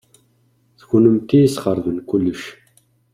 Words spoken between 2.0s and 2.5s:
kullec.